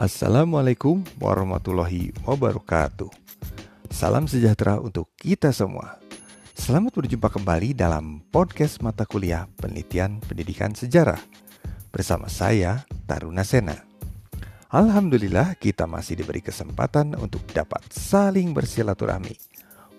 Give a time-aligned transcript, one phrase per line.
[0.00, 3.12] Assalamualaikum warahmatullahi wabarakatuh.
[3.92, 6.00] Salam sejahtera untuk kita semua.
[6.56, 11.20] Selamat berjumpa kembali dalam podcast mata kuliah Penelitian Pendidikan Sejarah
[11.92, 13.76] bersama saya Taruna Sena.
[14.72, 19.36] Alhamdulillah kita masih diberi kesempatan untuk dapat saling bersilaturahmi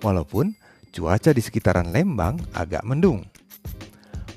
[0.00, 0.56] walaupun
[0.96, 3.28] cuaca di sekitaran Lembang agak mendung.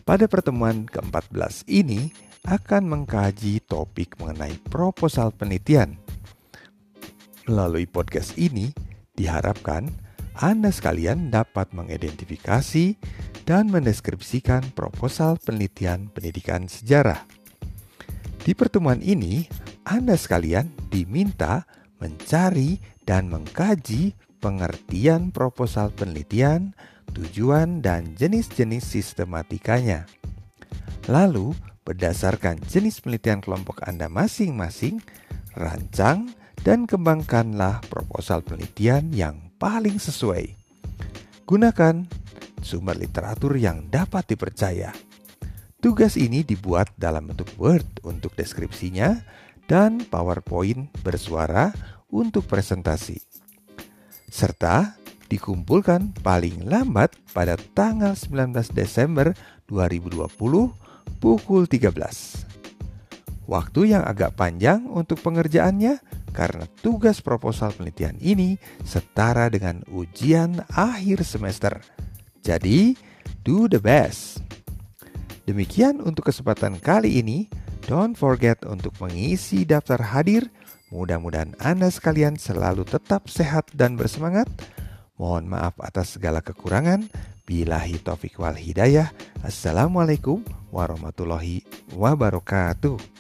[0.03, 2.11] Pada pertemuan ke-14 ini
[2.43, 5.95] akan mengkaji topik mengenai proposal penelitian.
[7.47, 8.75] Melalui podcast ini,
[9.15, 9.87] diharapkan
[10.35, 12.99] Anda sekalian dapat mengidentifikasi
[13.47, 17.23] dan mendeskripsikan proposal penelitian pendidikan sejarah.
[18.43, 19.47] Di pertemuan ini,
[19.87, 21.63] Anda sekalian diminta
[22.03, 22.75] mencari
[23.07, 26.75] dan mengkaji pengertian proposal penelitian,
[27.15, 30.03] tujuan, dan jenis-jenis sistematikanya.
[31.07, 35.03] Lalu, Berdasarkan jenis penelitian kelompok Anda masing-masing,
[35.51, 36.31] rancang
[36.63, 40.55] dan kembangkanlah proposal penelitian yang paling sesuai.
[41.43, 42.07] Gunakan
[42.63, 44.95] sumber literatur yang dapat dipercaya.
[45.83, 49.19] Tugas ini dibuat dalam bentuk Word untuk deskripsinya
[49.67, 51.75] dan PowerPoint bersuara
[52.07, 53.19] untuk presentasi.
[54.31, 54.95] Serta
[55.27, 59.35] dikumpulkan paling lambat pada tanggal 19 Desember
[59.67, 60.31] 2020
[61.23, 61.93] pukul 13.
[63.43, 65.99] Waktu yang agak panjang untuk pengerjaannya
[66.33, 71.77] karena tugas proposal penelitian ini setara dengan ujian akhir semester.
[72.41, 72.97] Jadi,
[73.45, 74.43] do the best.
[75.43, 77.51] Demikian untuk kesempatan kali ini.
[77.83, 80.47] Don't forget untuk mengisi daftar hadir.
[80.87, 84.47] Mudah-mudahan Anda sekalian selalu tetap sehat dan bersemangat.
[85.13, 87.05] Mohon maaf atas segala kekurangan.
[87.43, 89.13] Bilahi taufik wal hidayah.
[89.45, 90.41] Assalamualaikum
[90.73, 91.61] warahmatullahi
[91.93, 93.12] wabarakatuh.